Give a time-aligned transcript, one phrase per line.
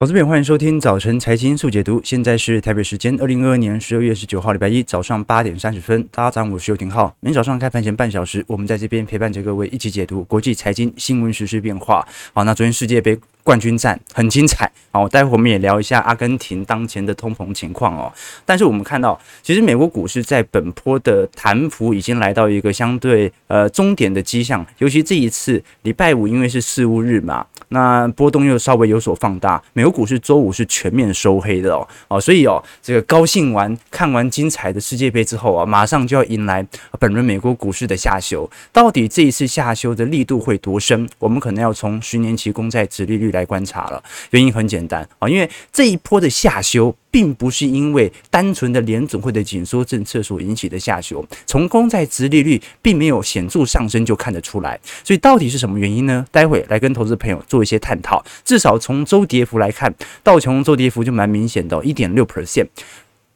[0.00, 2.00] 投资朋友，欢迎收听早晨财经速解读。
[2.02, 6.02] 现在是台北时间二零二二年十二月十九号，礼拜一早上八点三十分。
[6.10, 7.14] 大家早上好，我是游廷浩。
[7.20, 12.04] 每天早上开盘前半小时，我们在这边陪伴着各位一起解读国际财经新闻、时事变化。
[12.32, 14.68] 好，那昨天世界杯冠军战很精彩。
[14.90, 18.12] 好，待会我们也聊一下阿根廷当前的通膨情况哦。
[18.44, 24.64] 但是我们看到，其实美国股市在本波的弹幅已经来到一个相对呃终点的迹象。
[24.78, 27.46] 尤其这一次礼拜五，因为是四巫日嘛。
[27.68, 36.64] 那波动又稍微有所放大，美国股市周五是全面收黑的哦，哦，所以哦，这个高兴完看完精彩的世界杯之后啊，马上就要迎来
[37.00, 41.08] 本轮美国股市的下修，到底这一次下修的力度会多深？
[41.18, 44.02] 我们可能要从十年期公债殖利率来观察了。
[44.30, 46.96] 原因很简单啊，因为这一波的下修。
[47.14, 56.26] 并不是因为单纯的联准会的紧缩政策所引起的下修，从公债直利率并没有显著上升就看得出来，所以到底是什么原因呢？
[56.32, 58.20] 待会来跟投资朋友做一些探讨。
[58.44, 59.94] 至少从周跌幅来看，
[60.24, 62.66] 道琼周跌幅就蛮明显的，一点六 percent。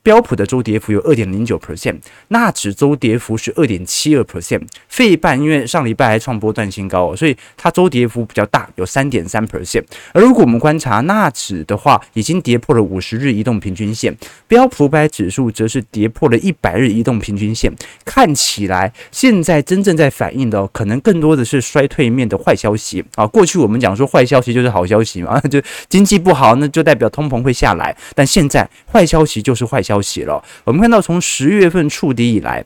[0.09, 9.85] 标普的周跌幅有二点零九 percent，纳指周跌幅是二点七二 percent，费半因为上礼拜还创波段新高，所以它周跌幅比较大，有三点三 percent。
[10.15, 17.71] 而如果我们观察纳指的话，已经跌破了五十日移动平均线，标普五百指数则是跌破了一百日移动平均线。
[18.07, 23.27] 看起来现在真正在反映的，可能更多的是衰退面的坏消息啊。
[23.27, 27.95] 过去我们讲说坏消息就是好消息嘛， 就经济不好，那就代表通膨会下来。
[28.15, 29.98] 但现在坏消息就是坏消。
[29.99, 32.65] 消息了，我们看到从十月份触底以来，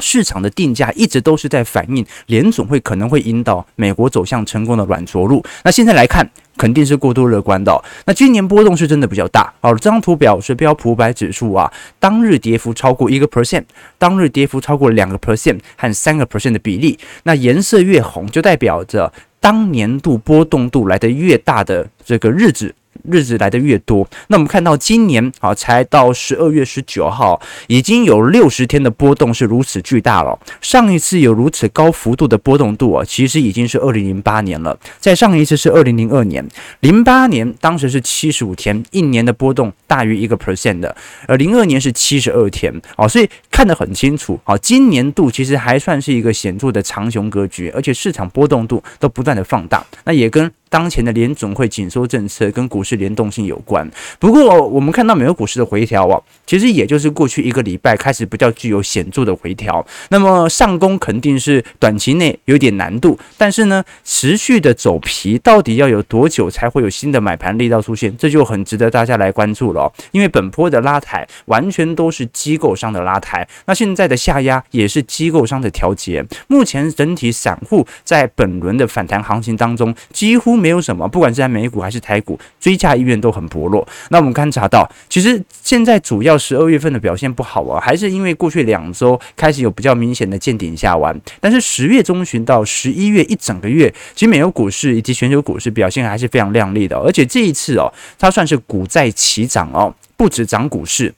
[0.00, 5.44] 市场的定价一直都是在反映联总会可能会引导美国走向成功的软着陆。
[5.62, 7.84] 那现在来看，肯定是过度乐观的。
[8.04, 9.52] 那今年波动是真的比较大。
[9.60, 13.62] 好，这张图表是标普五百指数啊，当日跌幅超过一个 percent，
[13.96, 16.98] 当日跌幅超过两个 percent 和三个 percent 的比例。
[17.22, 22.74] 那颜色越红，就代表着当年度波动度来得越大的这个日子。
[23.10, 30.38] 日子来的越多，那我们看到今年啊，才到十二月十九号，已经有六十天的波动是如此巨大了。
[30.60, 34.78] 上一次有如此高幅度的波动度啊，其实已经是二零零八年了。
[34.98, 36.46] 再上一次是二零零二年，
[36.80, 40.94] 零八年当时是七十五天，一年的波动大于一个 percent 的，
[41.26, 50.50] 而零二年是七十二天啊，所以看得很清楚啊，今年度其实还算是一个显著的长熊格局，而且市场波动度都不断的放大，那也跟。
[50.68, 53.88] 当前的联总会紧缩政策跟股市联动性有关。
[54.18, 59.84] 不过，我们看到美国股市的回调啊，其实也就是过去一个礼拜开始比较具有显著的回调。
[60.08, 68.14] 那么上攻肯定是短期内有点难度，但是呢，持续的走皮到底要有多久才会有新的买盘力道出现？
[68.16, 69.92] 这就很值得大家来关注了。
[70.10, 76.24] 因为本波的拉抬完全都是机构商的拉抬，那现在的下压也是机构商的调节。
[76.48, 80.55] 目前整体散户在本轮的反弹行情当中几乎。
[80.56, 83.86] 没有什么，不管是在美股还是台股，追价意愿都很薄弱。
[84.10, 91.14] 那我们观察到，其实现在主要十二月份的表现不好啊，还是因为过去两周开始有比较明显的见顶下弯。
[91.40, 96.96] 但是十月中旬到十一月一整个月，其实美国股市以及全球股市表现还是非常亮丽的。
[96.98, 101.12] 而且这一次哦，它算是股债齐涨哦，不止涨股市。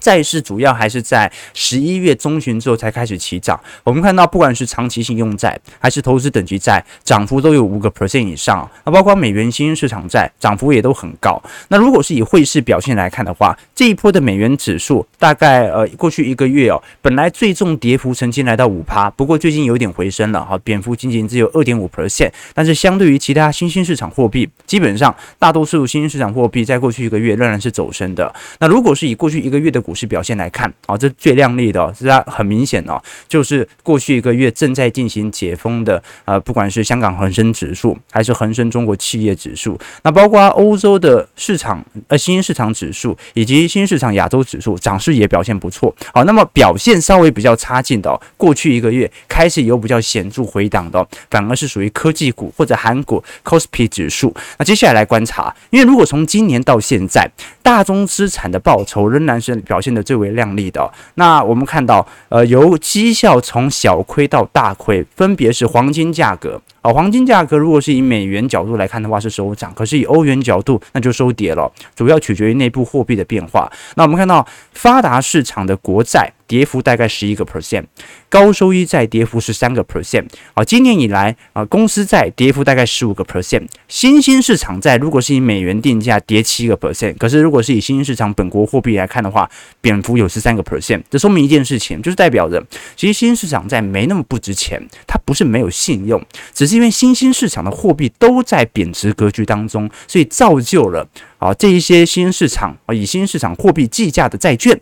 [0.00, 3.58] 债市主要还是在十一月中旬之后才开始起涨。
[3.84, 8.68] 我们看到，不管是长期信用债还是投资等级债，涨幅都有五个 percent 以上。
[8.84, 11.42] 那包括美元新兴市场债，涨幅也都很高。
[11.68, 22.30] 那如果是以汇市表现来看的话，这一波的美元指数大概呃过去一个月哦，本来最重跌幅曾经来到五趴，不过最近有点回升了哈，贬幅仅仅只有二点五 percent。
[22.54, 28.32] 但是相对于其他新兴市场货币，基本上大多数新兴市场货币在过去一个月仍然是走升的。
[28.58, 45.94] 那如果是以过去一个月的股市表现来看，啊，这最亮丽的，是它很明显哦，就是过去一个月正在进行解封的，呃，不管是香港恒生指数，还是恒生中国企业指数，那包括欧洲的市场，呃，新兴市场指数以及新兴市场亚洲指数，涨势也表现不错。
[46.12, 54.34] 好，那么表现稍微比较差劲的，哦，过去一个月开始有比较显著回档的，反而是属于科技股或者韩国 KOSPI 指数。
[54.58, 57.30] 那接下来来观察，因为如果从今年到现在，
[57.62, 73.70] 大宗资产的报酬仍然是表表现的最为亮丽的、那我们看到，呃，由绩效从小亏到大亏，分别是黄金价格，啊、黄金价格如果是以美元角度来看的话是收涨，可是以欧元角度那就收跌了，主要取决于内部货币的变化。
[73.96, 76.32] 那我们看到发达市场的国债。
[76.46, 77.84] 跌幅大概十一个 percent，
[78.28, 80.26] 高收益债跌幅是三个 percent。
[80.54, 89.50] 啊，今年以来啊，公司债跌幅大概十五个 percent，新兴市场债如果是以美元定价跌七个 percent，可是如果是以新兴市场本国货币来看的话，
[89.80, 91.02] 贬幅有十三个 percent。
[91.10, 92.64] 这说明一件事情，就是代表着
[92.96, 101.06] 其实新兴市场债没那么不值钱，它不是没有信用，只是因为新兴市场的货币都在贬值格局当中，所以造就了
[101.38, 104.80] 啊这一些新兴市场啊以新兴市场货币计价的债券，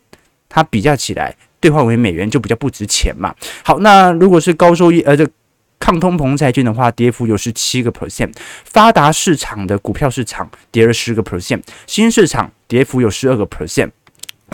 [0.49, 1.35] 它比较起来
[1.65, 3.35] 兑换为美元就比较不值钱嘛。
[3.63, 5.27] 好，那如果是高收益呃这
[5.81, 8.31] 抗通膨债券的话，跌幅有十七个 percent，
[8.67, 13.91] 发达市场的股票市场跌了十个 percent，新市场跌幅有十二个 percent。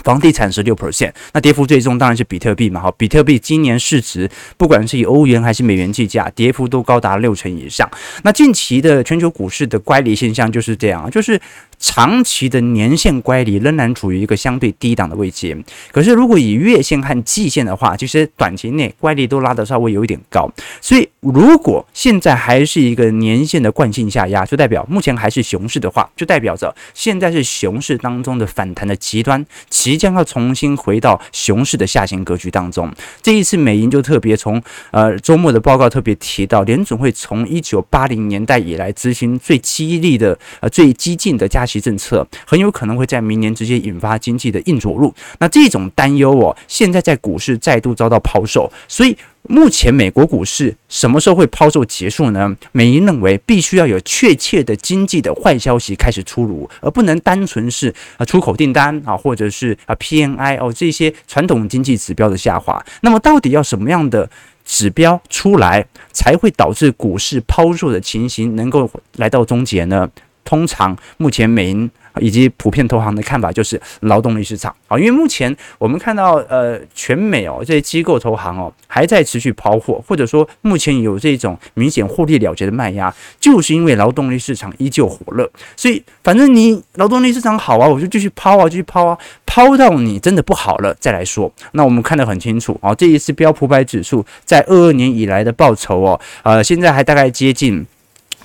[0.04, 2.80] 房地产是六 percent，那跌幅最重当然是比特币嘛。
[2.80, 7.90] 好，比特币今年市值不管是以欧元还是美元计价，跌幅都高达六成以上。
[8.22, 11.38] 那近期的全球股市的乖离现象就是这样，就是。
[11.80, 15.56] 长期的年线乖离仍然处于一个相对低档的位置，
[15.90, 20.48] 可是如果以月线和季线的话，其实短期内乖离都拉得稍微有一点高。
[20.80, 32.92] 所以如果现在还是一个年线的惯性下压，就代表目前还是熊市的话，就代表着现在是熊市当中的反弹的极端，即将要重新回到熊市的下行格局当中。
[33.22, 52.56] 这一次美银就特别从呃周末的报告特别提到，联总会从一九八零年代以来执行最激励的呃最激进的加其政策很有可能会在明年直接引发经济的硬着陆，那这种担忧哦，现在在股市再度遭到抛售，所以目前美国股市什么时候会抛售结束呢？
[52.72, 62.84] 美银认为必须要有确切的经济的坏消息开始出炉，而不能单纯是啊出口订单啊或者是啊 P N I 哦这些传统经济指标的下滑。
[63.02, 64.28] 那么到底要什么样的
[64.64, 70.08] 指标出来才会导致股市抛售的情形能够来到终结呢？
[70.50, 71.88] 通常，目前美银
[72.18, 89.16] 以及普遍投行的看法就是劳动力市场啊，因为目前我们看到呃，全美哦这些机构投行哦还在持续抛货，或者说目前有这种明显获利了结的卖压，就是因为劳动力市场依旧火热，所以反正你劳动力市场好啊，我就继续抛啊，继续抛啊，
[89.46, 91.48] 抛到你真的不好了再来说。
[91.74, 97.86] 那我们看得很清楚啊，这一次标普百指数在二二年以来的报酬哦，呃，现在还大概接近。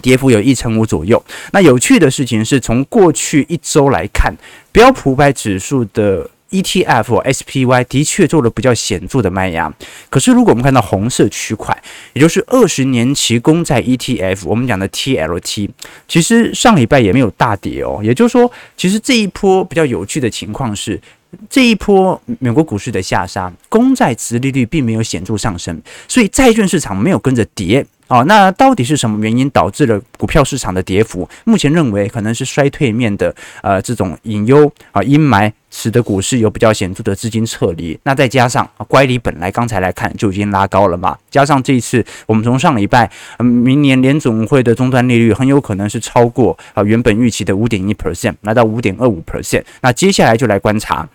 [0.02, 1.24] 跌幅有一成五左右。
[1.52, 4.34] 那有趣的事情是从过去一周来看，
[4.72, 9.74] 标普五百指数的 ETF SPY 的确做了比较显著的卖压。
[10.10, 11.76] 可是如果我们看到红色区块，
[12.14, 15.70] 也就是二十年期公债 ETF，我们讲的 TLT，
[16.08, 18.00] 其实上礼拜也没有大跌哦。
[18.04, 21.02] 也就是说，其实这一波比较有趣的情况是，
[21.50, 27.86] 这一波美国股市的下杀，公债殖利率并没有显著上升，所以债券市场没有跟着跌。
[28.08, 31.28] 哦，那到底是什么原因导致了股票市场的跌幅？
[31.44, 37.98] 目前认为可能是衰退面的呃这种隐忧啊阴霾，使得股市有比较显著的资金撤离。
[38.04, 43.10] 那再加上乖离本来刚才来看就已经拉高了嘛，加上这一次我们从上礼拜，
[43.40, 49.64] 嗯，明年联总会的终端利率很有可能是超过啊原本预期的五点一 percent，来到五点二五 percent。
[49.82, 51.10] 那接下来就来观察。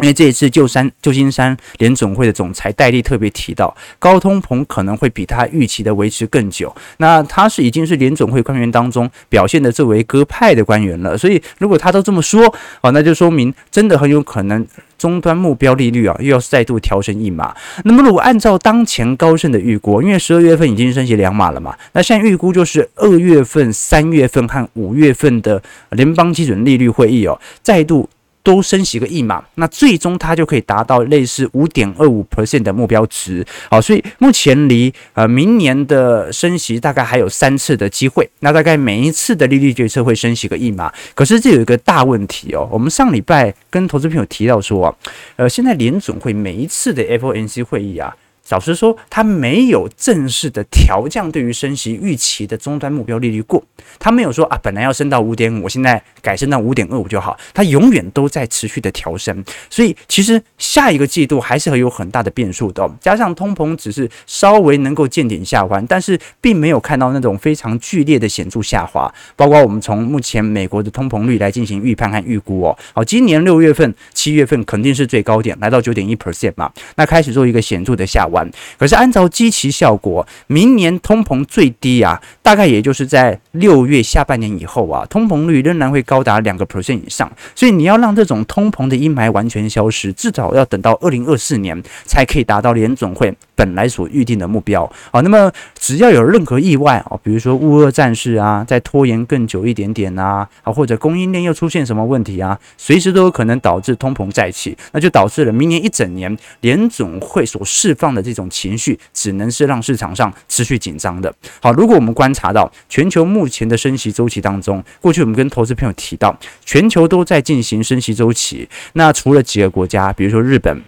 [0.00, 6.74] 因为这一次旧山旧金山联总会的总裁戴利特别提到，高通膨可能会比他预期的维持更久。
[6.96, 12.42] 那他是已经是联总会官员当中表现的最为鸽派的官员了，所以如果他都这么说，
[12.80, 14.66] 哦，那就说明真的很有可能
[14.96, 17.54] 终端目标利率啊又要再度调升一码。
[17.84, 28.08] 那么如果按照当前高盛的预估，因为十二月份已经升息两码了嘛，那现在预估就是二月份、三月份和五月份的联邦基准利率会议哦，再度。
[28.42, 33.44] 都升息个一码，那最终它就可以达到类似五点二五 percent 的目标值。
[33.70, 38.28] 好，所以目前离呃明年的升息大概还有三次的机会。
[38.40, 40.92] 那大概每一次的利率决策会升息个一码。
[41.14, 44.94] 可是这有一个大问题哦，我们上礼拜跟投资朋友提到说啊，
[45.36, 48.14] 呃，现在联总会每一次的 FOMC 会议啊。
[48.50, 53.62] 老实说，他没有正式的调降对于升息预期的终端目标利率过，
[53.98, 62.86] 他没有说啊，本来要升到五点五，现在改升到五点二五就好，他永远都在持续的调升，所以其实下一个季度还是会有很大的变数的。
[63.00, 69.10] 加上通膨只是稍微能够见顶下滑，但是并没有看到那种非常剧烈的显著下滑。
[69.34, 78.41] 包括我们从目前美国的通膨率来进行预判和预估哦，好，今年六月份、七月份肯定是最高点，来到九点一 percent 嘛，那开始做一个显著的下弯。
[78.78, 87.30] 可是按照基期效果，明年通膨最低啊，大概也就是在六月下半年以后啊，通膨率仍然会高达两个 percent 以上。
[87.54, 95.20] 所以你要让这种通膨的阴霾完全消失，至少要等到二零二四年才可以达到联总会本来所预定的目标啊。
[95.20, 111.34] 那么只要有任何意外啊，比如说乌俄战事啊，再拖延更久一点点啊，啊或者供应链又出现什么问题啊，随时都有可能导致通膨再起，那就导致了明年一整年联总会所释放的这种情绪，只能是让市场上持续紧张的。
[111.60, 118.68] 好，如果我们观察到全球目前的升息周期当中，过去我们跟投资朋友提到，全球都在进行升息周期。
[118.92, 120.82] 那除了几个国家，比如说日本。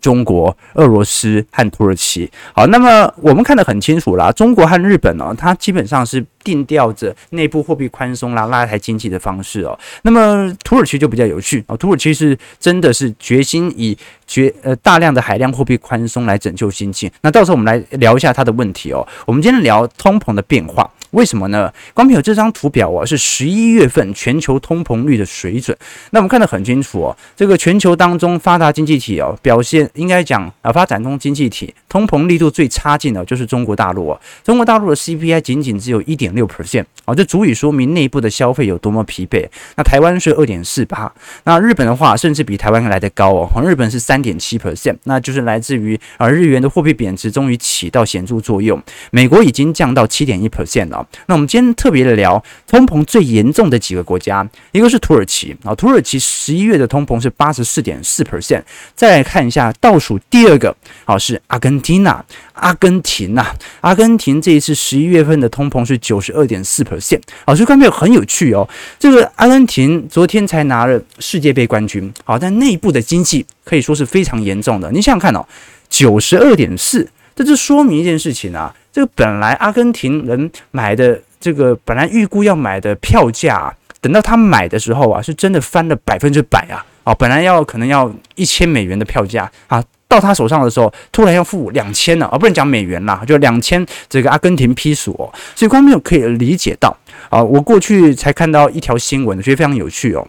[0.00, 9.78] 中国、俄罗斯和土耳其，好，那么我们看得很清楚啦，中国和日本呢，它基本上是定调着内部货币宽松啦，拉抬经济的方式哦。
[10.02, 13.96] 那么土耳其就比较有趣哦，土耳其是真的是决心以
[14.26, 17.10] 绝呃大量的海量货币宽松来拯救经济。
[17.20, 19.06] 那到时候我们来聊一下它的问题哦。
[19.24, 20.90] 我们今天聊通膨的变化。
[21.12, 21.72] 为什么呢？
[21.94, 25.76] 光凭这张图表啊，是十一月份全球通膨率的水准。
[26.10, 34.20] 那我们看得很清楚哦，这个全球当中发达经济体哦，表现应该讲啊，发展中经济体通膨力度最差劲的，就是中国大陆哦。
[34.42, 39.46] 中国大陆的 CPI 仅仅只有一点六 percent 啊，这足以说明内部的消费有多么疲惫。
[39.76, 41.12] 那台湾是二点四八，
[41.44, 48.82] 那日本的话甚至比台湾来得高哦，日本是三点七 percent，那就是来自于啊日元的货币贬值终于起到显著作用。
[49.10, 51.01] 美国已经降到七点一 percent 了。
[51.26, 58.62] 那我们今天特别的聊通膨最严重的几个国家，一个是土耳其啊，土耳其十一月的通膨是八十四点四 percent。
[58.94, 67.20] 再来看一下倒数第二个，好是阿根廷啊，阿根廷啊，阿根廷这一次十一月份的通膨是九十二点四 percent。
[67.46, 68.68] 好，所以看没有很有趣哦，
[68.98, 74.90] 这个阿根廷昨天才拿了世界杯冠军，好，但内部的经济可以说是非常严重的。
[74.90, 75.46] 你想想看哦，
[75.88, 78.74] 九十二点四，这就说明一件事情啊。
[78.92, 86.84] 这个本来阿根廷人买的这个本来预估要买的票价，等到他买的时候啊，是真的翻了百分之百啊！
[87.04, 95.26] 啊，本来要可能要一千美元的票价啊，到他手上的时候，突然要付两千了啊，不能讲美元啦，就两千这个阿根廷披索哦。
[95.56, 96.96] 所以观众可以理解到
[97.30, 100.28] 啊，我过去才看到一条新闻，觉得非常有趣哦。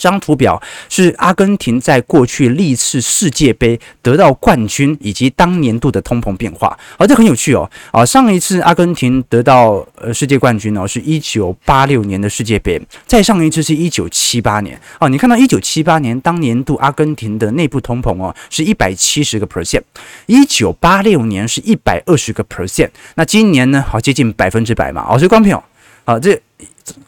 [0.00, 7.70] 这张图表是阿根廷在过去历次世界杯得到冠军以及当年度的通膨变化，而这很有趣哦。
[7.92, 14.80] 啊，上一次阿根廷得到呃世界冠军哦，是一九八六年的世界杯，再上一次是一九七八年。
[14.98, 19.82] 哦，你看到一九七八年当年度阿根廷的内部通膨哦，是一百七十个 percent，
[20.24, 25.04] 一九八六年是一百二十个 percent，那今年呢，好接近百分之百嘛。
[25.06, 25.62] 哦，所以观众朋友，
[26.06, 26.40] 啊，这。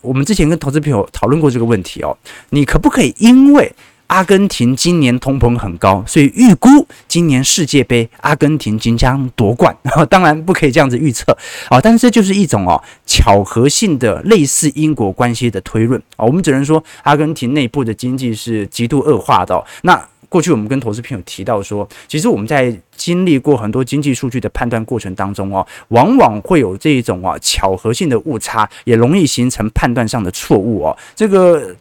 [0.01, 2.17] 我们之前跟投资朋友讨论过这个问题哦，
[2.51, 3.73] 你可不可以因为
[4.09, 6.69] 阿根廷今年通膨很高，所以预估
[7.09, 9.75] 今年世界杯阿根廷即将夺冠？
[10.11, 11.35] 当然不可以这样子预测
[11.71, 16.27] 啊，但是这就是一种哦巧合性的类似因果关系的推论啊。
[16.27, 19.65] 我们只能说阿根廷内部的经济是极度恶化的。
[19.83, 30.97] 那过去我们跟投资朋友提到说，其实我们在经历过很多经济数据的判断过程当中哦，往往会有这一种啊巧合性的误差，也容易形成判断上的错误哦。
[31.15, 31.77] 这个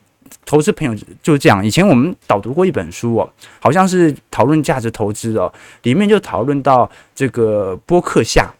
[0.46, 0.94] 投资朋友
[1.24, 1.66] 就这样。
[1.66, 3.30] 以前我们导读过一本书哦，
[3.62, 5.50] 好像是讨论价值投资哦，
[5.84, 8.54] 里面就讨论到这个波克夏。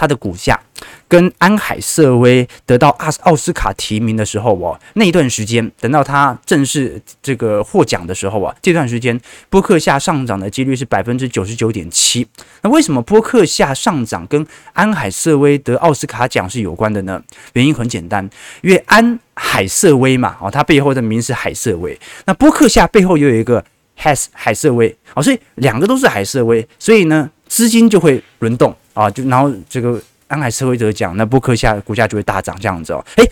[0.00, 0.58] 它的股价
[1.06, 12.26] 跟安海瑟薇得到奥奥斯卡提名的时候哦，那一段时间，等到他正式这个获奖的时候啊，这段时间波克夏上涨的几率是百分之九十九点七。
[12.62, 17.22] 那为什么波克夏上涨跟安海瑟薇得奥斯卡奖是有关的呢？
[17.52, 18.26] 原因很简单，
[18.62, 23.62] 因为安海瑟薇嘛，哦，它背后的名是海瑟薇，那波克夏背后又有一个
[23.98, 28.74] Has 海瑟薇，哦，所以两个都是海瑟薇，所以呢，资金就会轮动。
[29.00, 33.02] 啊，就然后这个安海瑟薇得奖，那布克下股价就会大涨这样子哦。
[33.16, 33.24] 诶，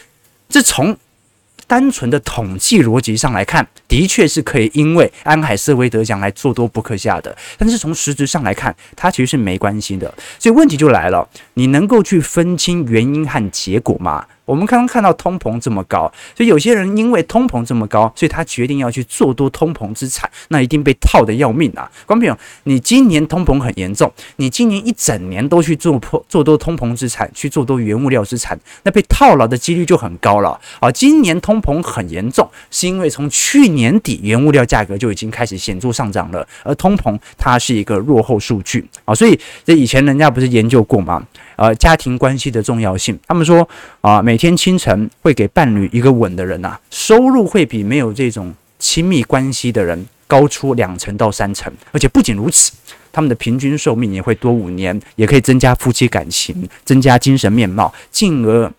[0.49, 0.97] 这从
[1.67, 7.37] 单纯的统计逻辑上来看，的确是可以因为安海瑟薇得奖来做多布克下的。
[7.59, 10.13] 但是从实质上来看，它其实是没关系的。
[10.39, 14.25] 所以问题就来了，你能够去分清原因和结果吗？
[14.49, 21.85] 我们刚刚看到通膨这么高，所以有些人因为通膨这么高，所以他决定要去做多通膨资产，那一定被套得要命啊！
[22.07, 30.91] 观众朋友，你今年通膨很严重，你今年一整年都去做破做多通膨资产，去做多原物料资产，那被套牢的几率就很高了啊！
[30.91, 41.23] 今年通膨很严重，是因为从去年底原物料价格就已经开始显著上涨了，而通膨它是一个落后数据啊，所以这以前人家不是研究过吗？
[41.59, 43.69] 呃，家庭关系的重要性，他们说
[44.01, 52.71] 啊，每天清晨会给伴侣一个吻的人呐、收入会比没有这种亲密关系的人高出两成到三成，而且不仅如此。
[53.11, 58.73] 他们的平均寿命也会多五年，也可以增加夫妻感情，增加精神面貌，进而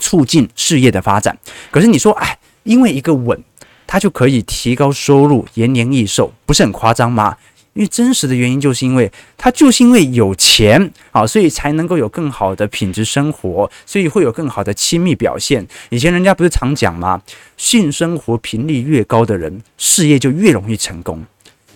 [0.00, 1.38] 促进事业的发展。
[1.70, 3.40] 可是你说，哎，因为一个吻，
[3.86, 7.36] 它就可以提高收入，延年益寿，不是很夸张吗？
[7.78, 15.64] 因为真实的原因，就是因为他就是因为有钱啊，所以才能够有更好的品质生活，所以会有更好的亲密表现。
[15.90, 17.22] 以前人家不是常讲吗？
[17.56, 21.24] 性生活频率越高的人，事业就越容易成功。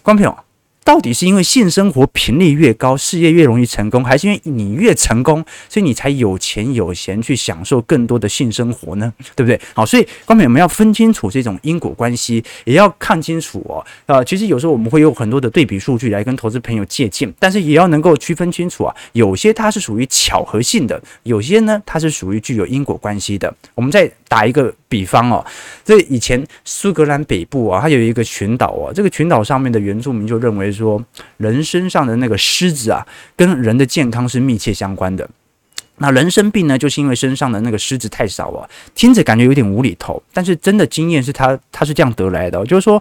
[0.02, 0.51] 观众朋友。
[0.92, 9.10] 到底是因为性生活频率越高，事业越容易成功，还是因为你越成功，所以你才有钱有闲去享受更多的性生活呢？
[9.34, 9.58] 对不对？
[9.72, 13.82] 好，所以观众朋友们要分清楚这种因果关系，也要看清楚哦。
[14.04, 18.94] 啊，其实有时候我们会有很多的对比数据来跟投资朋友借鉴，但是也要能够区分清楚啊。
[19.12, 23.50] 有些它是属于巧合性的，有些呢它是属于具有因果关系的。
[23.74, 25.44] 我们再打一个比方哦，
[25.84, 30.72] 这以前苏格兰北部啊，它有一个群岛啊，这个群岛上面的原住民就认为。
[30.72, 31.04] 说
[31.36, 35.28] 人身上的那个虱子啊，跟人的健康是密切相关的。
[35.98, 38.66] 那人生病呢，就是因为身上的那个虱子太少啊。
[38.94, 43.00] 听着感觉有点无厘头，但是真的经验是他他是这样得来的，就是说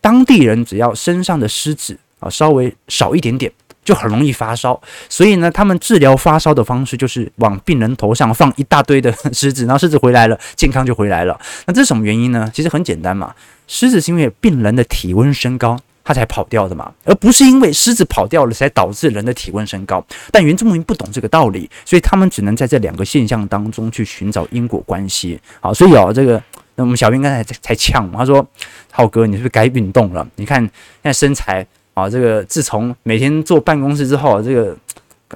[0.00, 3.50] 当地人只要身上的虱子啊稍微少一点点，
[3.84, 4.80] 就很容易发烧。
[5.08, 11.38] 所以呢，他们治疗发烧的方式就是往病人头上放一大堆的虱子，然后虱子回来了，健康就回来了。
[11.66, 12.50] 那这是什么原因呢？
[12.54, 13.34] 其实很简单嘛，
[13.66, 15.78] 虱子是因为病人的体温升高。
[16.04, 20.04] 他才跑掉的嘛，而不是因为狮子跑掉了才导致人的体温升高。
[20.32, 25.40] 但原住民不懂这个道理，所以他们只能在这两个现象当中去寻找因果关系。
[25.60, 26.42] 好，所以哦，这个
[26.74, 28.44] 那我们小编刚才才呛，他说
[28.90, 30.26] ：“浩哥，你是不是该运动了？
[30.34, 30.70] 你看现
[31.02, 34.76] 在身材啊，这个自从每天坐办公室之后，这个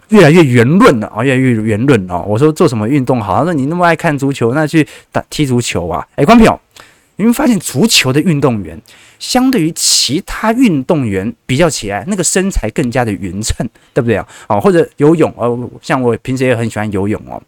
[0.08, 3.38] 越来越圆润了啊，越来越圆润了。”我说做什么运动好？
[3.38, 6.06] 他说你那么爱看足球，那去打踢足球啊？
[6.16, 6.60] 哎，观众朋友，
[7.16, 8.80] 你们发现足球的运动员？
[9.18, 14.28] 相对于其他运动员比较起来，那个身材更加的匀称，对不对啊？
[14.46, 17.42] 哦，或者游泳哦，像我平时也很喜欢游泳哦。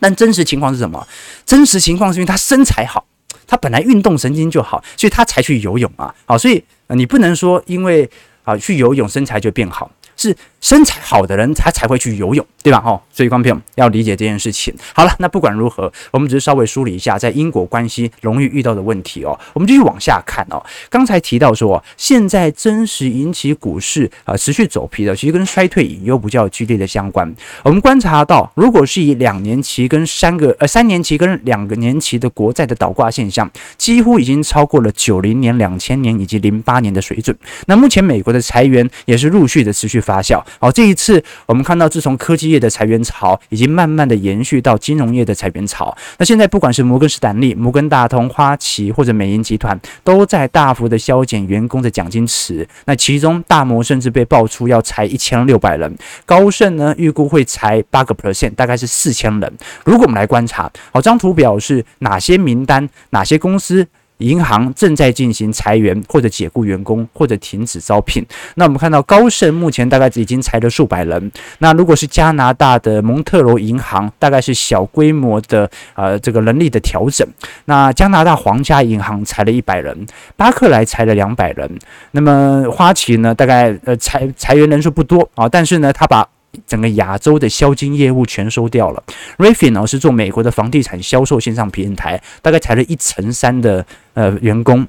[0.00, 1.06] 但真实情况是什么？
[1.44, 3.04] 真实情况是因为他身材好，
[3.46, 6.14] 他本来运动神经就好，所以他才去游泳啊。
[6.24, 8.08] 好，所以你不能说因为
[8.44, 9.90] 啊去游泳身材就变好。
[10.16, 10.34] 是
[10.64, 12.82] 身材好的人，他才会去游泳，对吧？
[12.86, 14.74] 哦，所以观众朋友要理解这件事情。
[14.94, 19.38] 好了，那不管如何，我们只是稍微梳理一下在因果关系容易遇到的问题哦。
[19.52, 20.64] 我们继续往下看哦。
[20.88, 27.30] 刚才提到说，现在真实引起股市啊持续走皮的，其实跟衰退隐忧比较剧烈的相关。
[27.62, 37.36] 我们观察到，如果是以两年期跟三个呃三年期跟两个年期的国债的倒挂现象，几乎已经超过了九零年、两千年以及零八年的水准。
[37.66, 40.42] 那目前美国的裁员也是陆续的持续发酵。
[40.58, 45.96] 好，这一次我们看到，自从科技业的裁员潮已经慢慢的延续到金融业的裁员潮。
[46.18, 52.66] 那现在不管是摩根士丹利、摩根大通、花旗或者美银集团，都在大幅的削减员工的奖金池。
[52.86, 59.52] 那其中大摩甚至被爆出要裁一千六百人，高盛呢预估会裁八个 percent，大概是四千人。
[59.84, 63.86] 如果我们来观察，好，这张图表是哪些名单，哪些公司？
[64.18, 68.24] 银行正在进行裁员，或者解雇员工，或者停止招聘。
[68.54, 71.32] 那我们看到高盛目前大概已经裁了数百人。
[71.58, 77.26] 那如果是加拿大的蒙特罗银行，大概是小规模的呃这个人力的调整。
[77.64, 81.78] 那加拿大皇家银行裁了一百人，巴克莱裁了两百人。
[82.12, 86.26] 那么花旗呢，大概呃裁裁员人数不多啊，但是呢，他把
[86.66, 89.02] 整个亚洲的销金业务全收掉了。
[89.38, 94.86] rafiy 呢是做美国的房地产销售线上平台，大概裁了一成三的呃员工。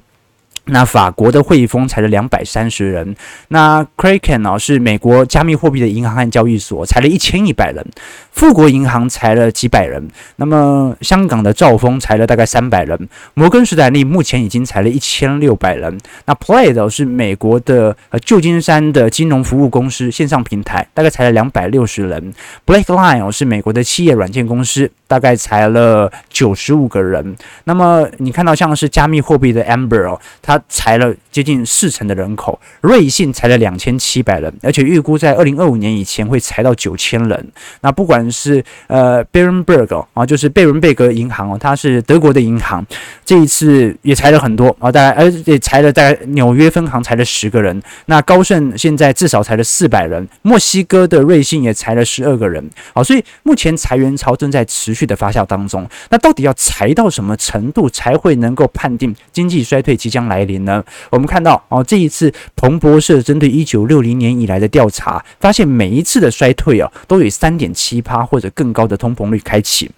[0.66, 3.14] 那法国的汇丰裁了两百三十人，
[3.48, 7.84] 那 Kraken 哦是美国加密货币的银行和交易所，裁了一千一百人，
[8.32, 22.34] 富国银行裁了几百人，那么香港的兆丰裁了大概三百人，摩根士丹利目前已经裁了一千六百人，那 Plaid 是美国的呃旧金山的金融服务公司线上平台，大概裁了两百六十人
[22.66, 37.52] ，Blackline 哦是美国的企业软件公司，大概裁了九十五个人，那么你看到像是加密货币的 Amber 哦，它裁了接近四成的人口，瑞信裁了两千七百人，而且预估在二零二五年以前会裁到九千人。
[37.80, 42.84] 那不管是呃贝伦贝格啊，就是贝伦贝格银行哦，它是德国的银行，
[43.26, 47.82] 这一次也裁了很多啊，大概而且裁了大概纽约分行裁了十个人。
[48.06, 52.70] 那高盛现在至少裁了四百人，墨西哥的瑞信也裁了十二个人。
[52.94, 55.86] 好，所以目前裁员潮正在持续的发酵当中。
[56.10, 60.64] 那到底要裁到什么程度才会能够判定经济衰退即将来临？
[60.64, 60.84] 呢？
[61.10, 69.90] 我们看到哦，这一次彭博社针对一九六零年以来的调查，发现每一次的衰退啊，都有三点七趴或者更高的通膨率开启，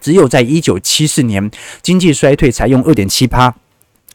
[0.00, 1.50] 只有在一九七四年
[1.82, 3.54] 经济衰退才用二点七趴。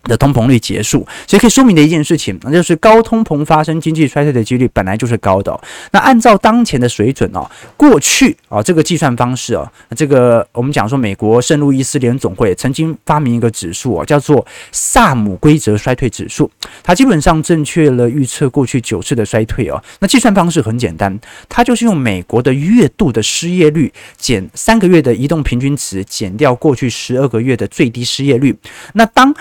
[0.04, 5.58] 的通膨率结束，所以可以说明的一件事情，那就是高通膨发生经济衰退的几率本来就是高的。
[5.92, 16.50] 那按照当前的水准哦，过去啊这个计算方式哦，这个我们讲说美国圣路易斯联总会曾经发明一个指数哦，叫做萨姆规则衰退指数，
[16.84, 19.82] 它基本上正确了预测过去九次的衰退哦。
[20.00, 28.54] 那计算方式很简单，它就是用美国的月度的失业率减三个月的移动平均值减掉过去十二个月的最低失业率，
[28.94, 29.34] 那当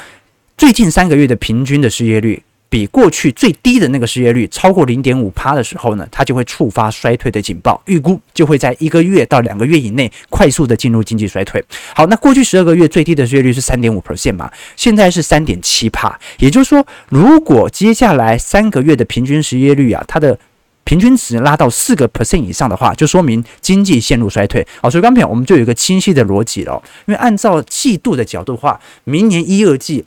[0.63, 11.61] 最近三个月的平均的失业率比过去最低的那个失业率超过零点五趴的时候呢，它就会触发衰退的警报，预估就会在一个月到两个月以内快速的进入经济衰退。
[11.97, 20.39] 好，那过去十二个月最低的失业率是三点五 percent 嘛，现在是三点七趴，也就是说，如果接下来三个月的平均失业率啊，它的
[20.85, 24.65] 平均值拉到四个 percent 以上的话，就说明经济陷入衰退。
[24.81, 30.05] 好，所以刚才我们就有一个清晰的逻辑了，因为按照季度的角度的话，明年一二季。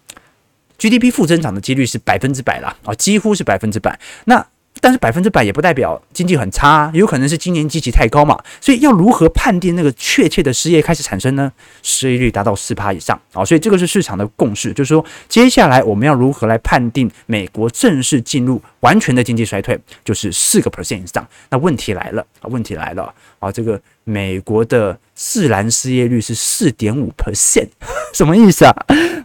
[0.78, 4.00] GDP 负增长的几率是百分之百了啊，几乎是百分之百。
[4.26, 4.46] 那
[4.82, 8.38] 但是百分之百也不代表经济很差，有可能是今年积极太高嘛。
[8.60, 11.50] 所以要如何判定那个确切的失业开始产生呢？
[11.82, 21.26] 失业率达到四趴以上啊，所以这个是市场的共识，就是说接下来我们要如何来判定美国正式进入完全的经济衰退，就是四个 percent 以上。
[21.50, 27.70] 那问题来了啊，问题来了啊，这个美国的自然失业率是四点五 percent，
[28.14, 28.76] 什么意思啊？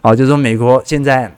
[0.01, 1.29] 啊，就是说美国现在。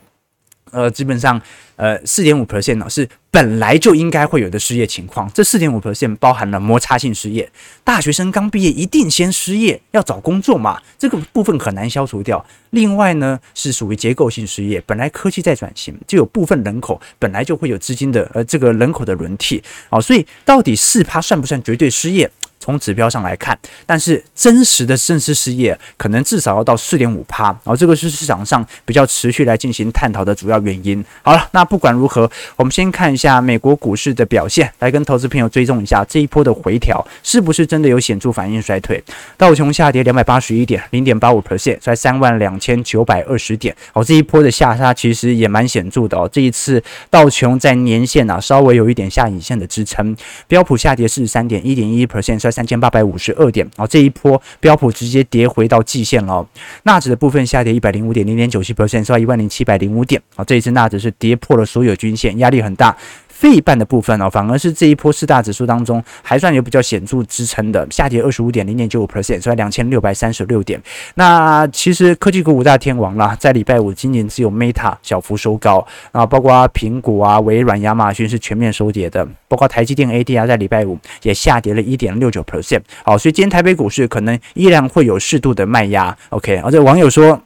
[0.74, 1.40] 呃，基本上，
[1.76, 5.30] 呃，四点五 percent 呢是本来就应该会有的失业情况。
[5.34, 7.50] 这四点五 percent 包含了摩擦性失业，
[7.84, 12.44] 大学生刚毕业一定先失业，要找工作嘛，这个部分很难消除掉。
[12.72, 22.30] 另外呢，是属于结构性失业，本来科技在转型，就有部分人口本来就会有资金的，呃，这个人口的轮替，哦，所以到底四趴算不算绝对失业？
[22.64, 31.04] 从指标上来看，但是真实的正式失业可能至少要到四点五趴，然后这个是市场上比较持续来进行探讨的主要原因。
[31.22, 39.04] 好了，那不管如何，我们先看一下美国股市的表现，来跟投资朋友追踪一下这一波的回调是不是真的有显著反应衰退。
[39.36, 43.76] 道琼下跌两百八十一点，零点八五 percent，在三万两千九百二十点。
[43.92, 46.30] 哦，这一波的下杀其实也蛮显著的哦。
[46.32, 50.16] 这一次道琼在年线啊稍微有一点下影线的支撑，
[50.48, 56.48] 标普下跌四十三点一点一 percent，三千八百五十二点，啊，这一波标普直接跌回到季线了。
[56.84, 60.22] 纳指的部分下跌一百零五点，零点九七 percent，收在一万零七百零五点。
[60.36, 62.96] 啊，这一次纳指是跌破了所有均线，压力很大。
[63.34, 70.82] 费半的部分哦，反而是这一波四大指数当中还算有比较显著支撑的，下跌二十五点零点九五 percent，收在两千六百三十六点。
[71.16, 82.82] 那其实科技股五大天王啦，在礼拜五今年只有 Meta 小幅收高啊，包括苹果啊、微软、亚马逊是全面收跌的，包括台积电 ADR 在礼拜五也下跌了一点六九 percent。
[83.04, 86.16] 好，所以今天台北股市可能依然会有适度的卖压。
[86.30, 87.42] OK，而且网友说，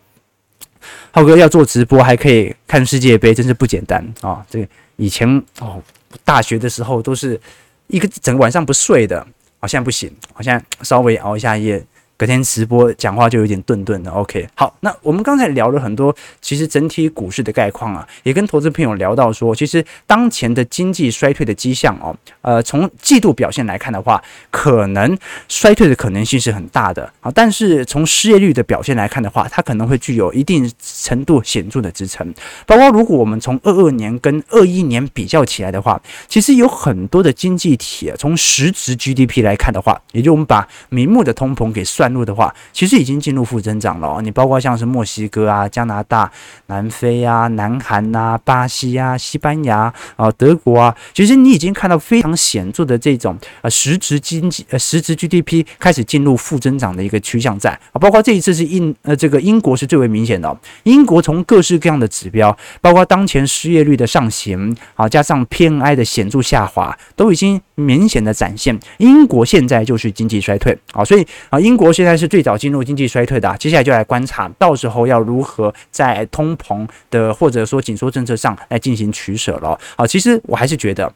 [1.11, 4.45] 浩哥要做直播还可以看世界杯，真是不简单啊！
[4.49, 4.67] 这个。
[4.97, 5.27] 以前
[5.59, 5.81] 哦，
[6.25, 7.39] 大学的时候都是
[7.87, 9.25] 一个整个晚上不睡的，
[9.59, 11.83] 好像不行，好像稍微熬一下夜。
[12.17, 14.49] 隔天直播讲话就有点顿顿的，OK。
[14.55, 25.15] 好，那我们刚才聊了很多，其实整体股市的概况啊，也跟投资朋友聊到说，其实当前的经济衰退的迹象哦，呃，从季度表现来看的话，可能
[25.47, 27.31] 衰退的可能性是很大的啊。
[27.35, 32.33] 但是从失业率的表现来看的话，它可能会具有一定程度显著的支撑。
[32.65, 42.06] 包括如果我们从二二年跟二一年比较起来的话，其实有很多的经济体啊，从实质 GDP 来看的话，也就我们把明目的通膨给算。
[42.13, 44.21] 路的话，其实已经进入负增长了。
[44.21, 46.31] 你包括像是墨西哥啊、加拿大、
[46.67, 57.99] 南非啊、南韩啊、巴西啊、西班牙啊、德国啊，其实你已经看到非常显著的这种呃实质经济呃实质 GDP 开始进入负增长的一个趋向在啊。
[57.99, 60.57] 包括这一次是英呃这个英国是最为明显的哦。
[60.83, 71.03] 英国从各式各样的指标，包括当前失业率的上行啊，加上 PMI 的显著下滑，都已经明显的展现英国现在就是经济衰退啊。
[71.03, 71.87] 所以啊，英国。
[71.97, 79.79] 现在是最早进入经济衰退的，接下来就来观察，到时候要如何在通膨的或者说紧缩政策上来进行取舍了。
[79.95, 81.11] 好，其实我还是觉得，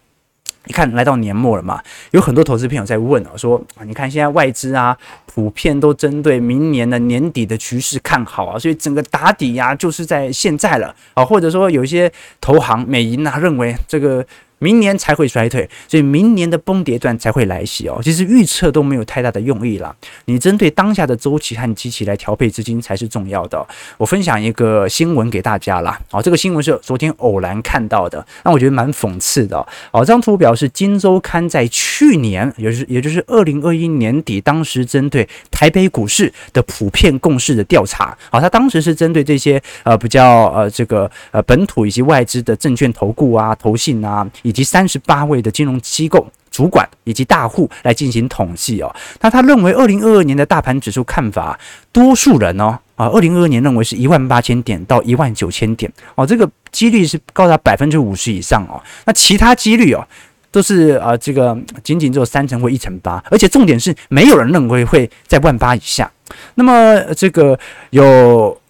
[0.66, 1.80] 你看来到年末了嘛，
[2.12, 4.98] 有很多投资朋友在问啊，说啊，你看现在外资啊，
[5.28, 14.26] 普遍都针对明年的年底的趋势看好啊，所以整个打底呀，就是在现在了啊，或者说有一些投行美银啊认为这个。
[14.64, 18.00] 明年才会衰退，所以明年的崩跌段才会来袭哦。
[18.04, 19.94] 其实预测都没有太大的用意啦，
[20.26, 23.68] 你针对当下的周期和机器来调配资金才是重要的。
[23.98, 29.58] 我分享一个新闻给大家啦，哦，这个新闻是昨天偶然看到的，那我觉得蛮讽刺的
[29.92, 30.02] 哦。
[30.02, 44.28] 这张图表示《金周刊》在去年，也就是也就是二零二一年底，当时针对台北股市的普遍共识的调查，好，他当时是针对这些呃比较呃这个呃本土以及外资的证券投顾啊、投信啊。
[44.52, 48.94] 以及三十八位的金融机构主管以及大户来进行统计哦。
[49.22, 51.58] 那他认为，二零二二年的大盘指数看法，
[51.94, 58.84] 多数人哦啊，二零二二年认为是一万八千点到一万九千点哦，这个几率是高达百分之五十以上哦。
[59.06, 60.06] 那其他几率哦，
[60.52, 66.12] 都是啊这个仅仅只有三成或一成八，而且重点是没有人认为会在万八以下。
[66.56, 67.58] 那么这个
[67.92, 68.61] 有。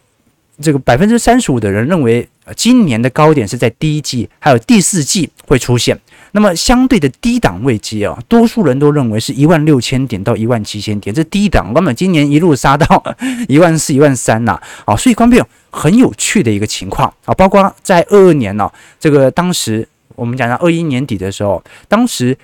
[0.59, 5.99] 这个百分之三十五的人认为，今年的高点是在第一季，还有第四季会出现。
[6.33, 13.03] 那么相对的低档位机啊，多数人都认为是一万六千点到一万七千点，这低档，根本今年一路杀到
[13.49, 14.59] 一万四、一万三呐。
[14.85, 22.37] 啊，所以观众朋友很有趣的一个情况啊，包括在二二年呢，这个当时我们讲到二一年底的时候，当时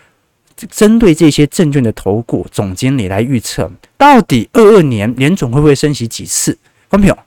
[0.69, 6.57] 针对这些证券的投顾总经理来预测，到底二二年联总会不会升息几次？
[6.89, 7.17] 观众朋友。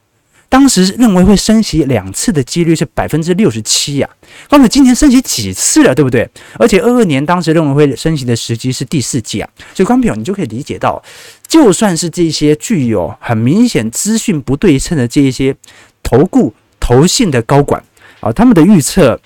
[0.51, 4.11] 当时认为会升息两次的几率是百分之六十七呀，
[4.49, 6.29] 光是今年升息几次了，对不对？
[6.59, 11.03] 而且二二年当时认为会升息的时机是第四季啊，所以观众朋友你就可以理解到，
[11.47, 15.55] 就算是这些具有很明显资讯不对称的这一些
[16.03, 17.83] 投顾投信的高管
[18.21, 19.19] 啊，他们的预测。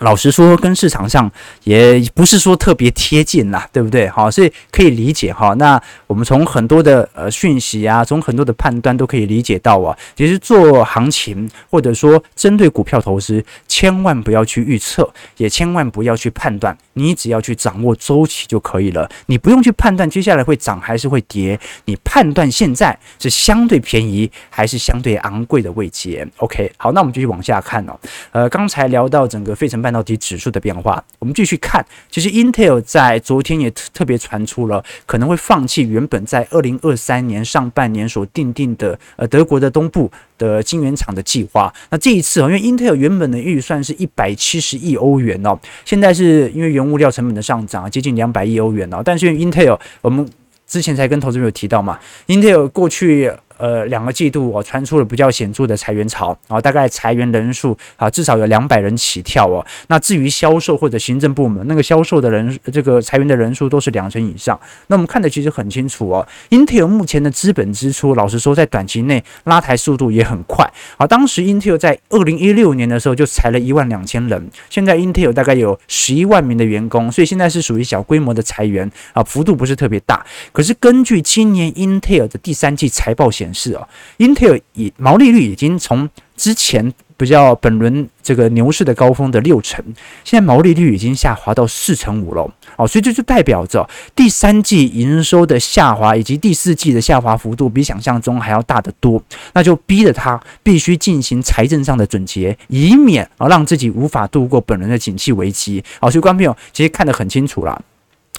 [0.00, 1.30] 老实说，跟市场上
[1.64, 4.08] 也不是说特别贴近啦，对不对？
[4.08, 5.52] 好，所以可以理解哈。
[5.58, 19.06] 那我们从很多的呃讯息啊，从很多的判断都可以理解到啊，其实做行情或者说针对股票投资，千万不要去预测，也千万不要去判断，你只要去掌握周期就可以了。
[19.26, 26.26] 你不用去判断接下来会涨还是会跌，你判断现在是相对便宜还是相对昂贵的位阶。
[26.38, 27.92] OK，好，那我们继续往下看哦。
[28.32, 29.89] 呃，刚才聊到整个费城半。
[29.90, 31.84] 半导体指数的变化，我们继续看。
[32.08, 41.74] 其实 Intel 在昨天也特别传出了可能会放弃原本在二零二三年上半年所定定的呃德国的东部的晶圆厂的计划。
[41.90, 49.02] 那这一次啊，因为 Intel 原本的预算是一百七十亿欧元哦，现在是因为原物料成本的上涨，接近两百亿欧元哦。
[49.04, 50.24] 但是 Intel 我们
[50.68, 51.98] 之前才跟投资朋友提到嘛
[52.28, 53.32] ，Intel 过去。
[53.60, 59.64] 呃，两个季度我传出了比较显著的裁员潮啊，大概裁员人数啊至少有两百人起跳哦。
[59.88, 64.58] 那至于销售或者行政部门，那个销售的人这个裁员的人数都是两成以上。
[64.86, 71.06] 那我们看的其实很清楚哦，Intel 目前的资本支出，老实说在短期内拉抬速度也很快啊。
[71.06, 80.24] 当时 Intel 在二零一六年的时候就裁了一万两千人，现在 Intel 大概有十一万名的员工，所以现在是属于小规模的裁员啊，幅度不是特别大。
[80.52, 89.84] 可是根据今年 Intel 的第三季财报显哦，Intel 以毛利率已经从之前比较本轮这个牛市的高峰的六成，
[90.24, 93.86] 现在毛利率已经下滑到四成五了哦，所以这就代表着
[94.16, 105.84] 第三季营收的下滑以及第四季的下滑幅度比想象中还要大得多，那就逼着他必须进行财政上的总结，以免啊让自己无法度过本轮的景气危机。
[106.00, 107.82] 好，所以观众朋友其实看得很清楚了。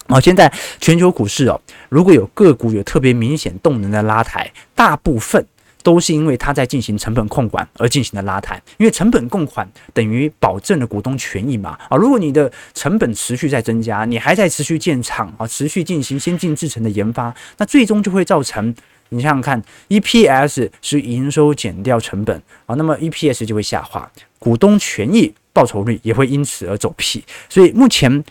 [0.08, 5.46] 好，现在全球股市哦，如果有个股有特别明显动能的拉抬，大部分
[5.82, 8.60] 都是因为它在进行成本控管而进行的拉抬。
[8.78, 11.78] 因为成本控管等于保证了股东权益嘛。
[11.88, 18.74] 啊，如果你的成本持续在增加，你还在持续建厂啊，持续进行先进制程的研发，那最终就会造成
[19.10, 22.36] 你想想看，EPS 是营收减掉成本
[22.66, 27.24] 啊，那么 EPS 就会下滑，股东权益报酬率也会因此而走屁。
[27.48, 28.22] 所以目前。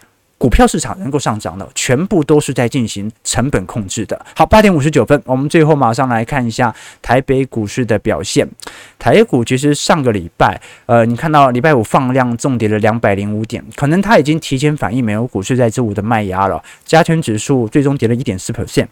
[0.42, 4.20] 股票市场能够上涨的，全部都是在进行成本控制的。
[4.36, 8.50] 好，八点五十九分，我们最后马上来看一下台北股市的表现。
[8.98, 16.60] 台股其实上个礼拜，呃，你看到礼拜五放量重跌了两百零五点，可能它已经提前反映美国股市在周五的卖压了。
[16.86, 18.88] 加权指数最终跌了一点四 percent。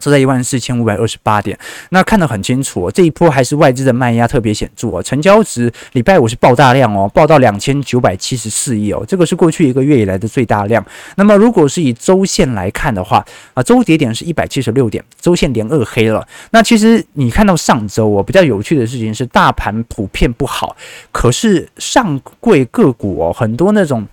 [0.00, 1.56] 收在一万四千五百二十八点，
[1.90, 10.84] 那看得很清楚哦，这一波还是外资的卖压特别显著哦，成交值礼拜五是爆大量哦，爆到两千九百七十四亿哦，这个是过去一个月以来的最大量。
[11.16, 16.26] 那么如果是以周线来看的话啊，周跌点是一百七十六点，周线连二黑了。
[16.50, 20.74] 那其实你看到上周哦，比较有趣的事情是大盘普遍不好，
[21.12, 24.06] 可是上柜个股哦，很多那种。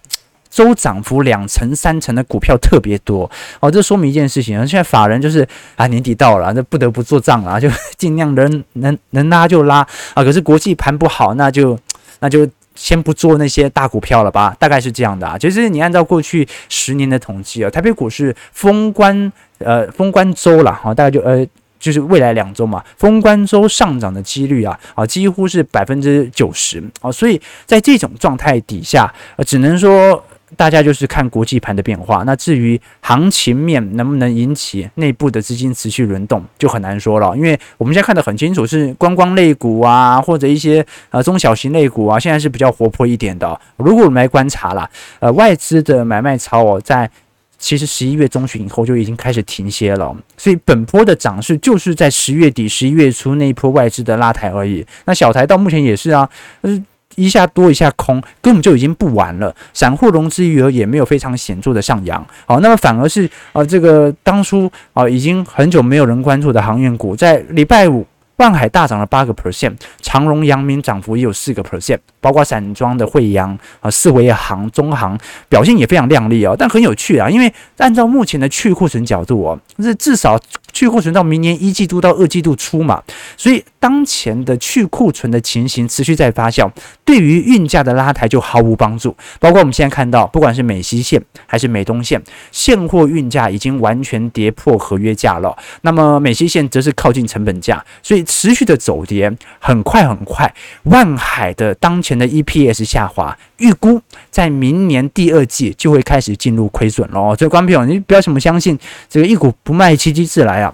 [0.58, 10.24] 周涨幅两成三成的股票特别多哦，这说明一件事情啊，现在法人就是啊年底到了，那不得不做账了，就 尽量能能能拉就拉啊。
[10.24, 11.78] 可是国际盘不好，那就
[12.22, 15.38] 那就先不做那些大股票了吧，大概是这样的啊。
[15.38, 21.46] 其实你按照过去十年的统计啊，台北股市封关呃封关周了哈，大概就呃
[21.78, 30.24] 就是未来两周嘛，封关周上涨的几率啊啊几乎是百分之九十啊，所以在这种状态底下，呃，只能说。
[30.56, 37.36] 大家就是看国际盘的变化，那至于行情面能不能引起内部的资金持续轮动，就很难说了。
[37.36, 43.60] 因为我们现在看得很清楚，是观光类股啊，或者一些呃中小型类股啊，现在是比较活泼一点的。
[43.76, 47.12] 如果我们来观察啦，呃，外资的买卖潮哦，在
[47.58, 54.86] 其实十一月中旬以后就已经开始停歇了，所以本波的涨势就是在十月底、十一月初那一波外资的拉抬而已。
[55.04, 56.30] 那小台到目前也是啊，
[56.62, 56.86] 呃。
[57.18, 59.54] 一下多一下空，根本就已经不玩了。
[59.74, 68.08] 散户融资余额也没有非常显著的上扬，好，那么反而是呃这个当初啊已经很久没有人关注的航运股，在礼拜五。
[68.38, 75.18] 万海大涨了八个 percent，长荣、阳明涨幅也有四个 percent，包括散装的惠阳啊、四维航、中航
[75.50, 76.56] 表现也非常亮丽哦。
[76.56, 80.40] 但很有趣啊，因为按照目前的去库存角度哦，这至少
[80.78, 83.02] 去库存到明年一季度到二季度初嘛，
[83.36, 86.70] 所以当前的去库存的情形持续在发酵，
[87.04, 89.16] 对于运价的拉抬就毫无帮助。
[89.40, 98.24] 包括我们现在看到，不管是美西线还是美东线，现货运价已经完全跌破合约价了，那么美西线则是靠近成本价，所以。
[98.28, 100.54] 持续的走跌，很快很快。
[100.84, 107.36] 万海的当前的 EPS 下滑，预估在明年第二季就会开始进入亏损了。
[107.36, 108.78] 所以，观众朋友，你不要什么相信
[109.10, 110.67] 这个一股不卖奇迹自来啊！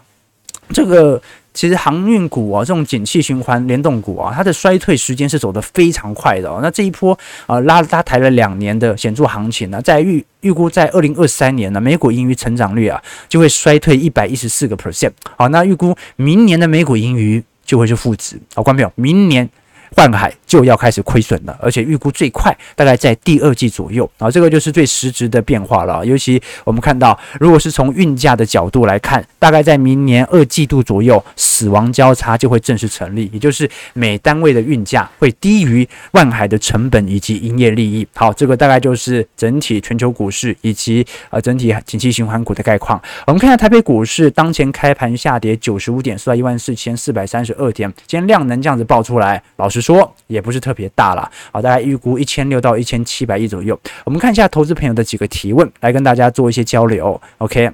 [0.69, 1.21] 这个
[1.53, 6.59] 其实航运股啊，这种景气循环联动股啊，它的衰退时间是走得非常快的哦。
[6.61, 15.11] 那这一波啊，拉拉抬了两年的显著行情呢，在预预估在二零二三年呢，美股盈余成长率啊，就会衰退一百一十四个 percent。
[15.37, 17.43] 好，那预估明年的美股盈余。
[17.65, 19.49] 就会是负值，好，观众朋友，明年。
[19.95, 26.05] 换海就要开始亏损了，而且预估最快大概在第二季左右啊，这个就是最实质的变化了。
[26.05, 38.07] 尤其我们看到，如果是从运价的角度来看，大概在明年二季度左右，死亡交叉就会正式成立，也就是每单位的运价会低于万海的成本以及营业利益。
[38.13, 43.01] 好，这个大概就是整体全球股市以及呃整体景气循环股的概况。
[43.25, 53.79] 我们看一下台北股市当前开盘下跌九十五点，收在一万四千四百三十二点，今天量能这样子爆出来，老实说也不是特别大了，好，大概预估一千六到一千七百亿左右。
[54.03, 57.19] 我们看一下投资朋友的几个提问，来跟大家做一些交流。
[57.37, 57.71] OK，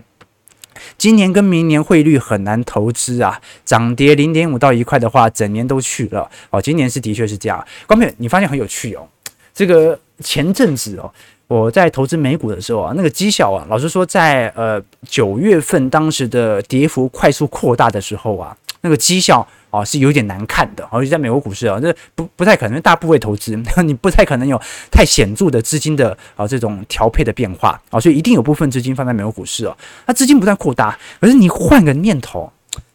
[0.97, 6.29] 今年跟明年汇率很难投资啊，涨跌零点五到一块的话，整年都去了。
[6.51, 7.65] 哦，今年是的确是这样。
[7.87, 9.07] 观众，你发现很有趣哦，
[9.53, 11.11] 这个前阵子哦，
[11.47, 19.47] 我在投资美股的时候啊，那个绩效啊，老实说在呃九月份当时的跌幅快速扩大的时候啊，那个绩效。
[19.71, 23.55] 哦，是有点难看的，而且在美国股市啊，这不不太可能大部位投资，
[23.85, 29.77] 你不太可能有太显著的资金的啊这种调配的变化啊，所以一定有部分资金放在美国股市哦。
[30.07, 32.51] 那资金不断扩大，可是你换个念头，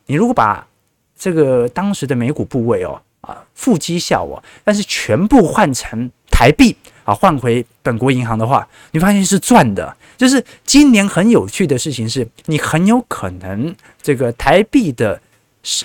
[0.06, 0.66] 你如果把
[1.16, 9.96] 这个当时的美股部位哦啊负绩效哦，但是全部换成台币啊换回本国银行的话，你发现是赚的。
[10.16, 15.20] 就是今年很有趣的事情是，你很有可能这个台币的。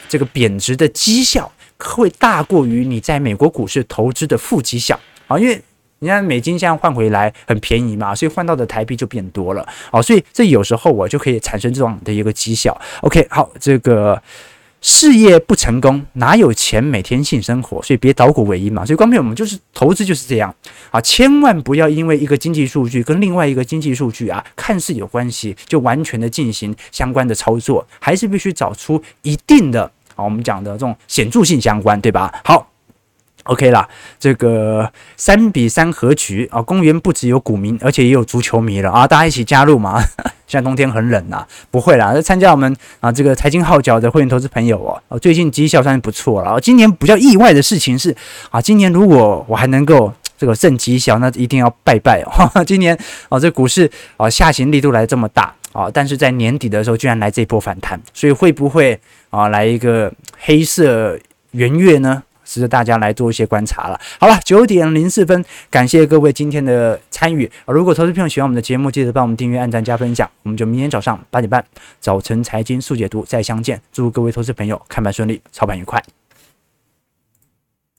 [0.08, 5.62] 这个贬值的绩效会大过于你在美国股市投资的负绩效啊，因为
[6.00, 12.80] 你看美金现在换回来很便宜嘛，所以换到的台币就变多了啊，所以这有时候我就可以产生这种的一个绩效。
[13.02, 14.22] OK，好，这个。
[14.82, 17.82] 事业不成功，哪有钱每天性生活？
[17.84, 18.86] 所以别捣鼓尾音嘛。
[18.86, 20.54] 所以，光片，我们就是投资就是这样
[20.92, 32.42] 啊，千万不要因为一个经济数据跟另外一个经济数据啊，看似有关系，就完全的进行相关的操作，还是必须找出一定的啊，我们讲的这种显著性相关，对吧？
[32.44, 32.72] 好。
[33.50, 33.88] OK 啦，
[34.20, 39.08] 这个三比三和局啊，公园不只有股民，而且也有足球迷了啊！
[39.08, 40.00] 大家一起加入嘛！
[40.46, 46.60] 现在冬天很冷呐、啊，不会啦，参加我们啊这个财经号角的会员投资朋友哦、最近绩效算是不错了。
[46.60, 48.16] 今年比较意外的事情是
[48.52, 52.52] 啊，今年如果我还能够这个挣绩效，那一定要拜拜哦。
[52.64, 52.96] 今年
[53.30, 59.00] 啊，这股市啊下行力度来这么大啊，但是在年底的时候居然来这一波反弹，所以会不会
[59.32, 61.18] 啊来一个黑色
[61.52, 62.22] 圆月呢？
[62.50, 64.00] 值得大家来做一些观察了。
[64.20, 67.50] 好了，九点零四分，感谢各位今天的参与。
[67.68, 70.30] 如果投资朋友喜欢我们的节目，记得帮我们订阅、按赞、加分享。
[70.44, 71.64] 我们就明天早上八点半，
[72.00, 73.80] 早晨财经速解读再相见。
[73.92, 76.04] 祝各位投资朋友看盘顺利，操盘愉快。